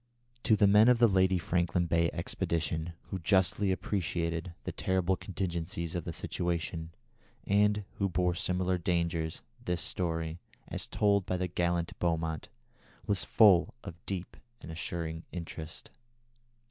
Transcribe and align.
To 0.45 0.55
the 0.55 0.65
men 0.65 0.87
of 0.87 0.97
the 0.97 1.07
Lady 1.07 1.37
Franklin 1.37 1.85
Bay 1.85 2.09
Expedition, 2.11 2.93
who 3.11 3.19
justly 3.19 3.71
appreciated 3.71 4.51
the 4.63 4.71
terrible 4.71 5.15
contingencies 5.15 5.93
of 5.93 6.05
the 6.05 6.11
situation, 6.11 6.89
and 7.45 7.83
who 7.99 8.09
bore 8.09 8.33
similar 8.33 8.79
dangers, 8.79 9.43
this 9.63 9.79
story, 9.79 10.39
as 10.67 10.87
told 10.87 11.27
by 11.27 11.37
the 11.37 11.47
gallant 11.47 11.93
Beaumont, 11.99 12.49
was 13.05 13.23
full 13.23 13.75
of 13.83 14.03
deep 14.07 14.37
and 14.59 14.71
assuring 14.71 15.23
interest." 15.31 15.91